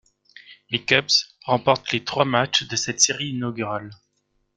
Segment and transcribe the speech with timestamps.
[0.71, 1.11] Les Cubs
[1.45, 3.91] remportent les trois matchs de cette série inaugurale.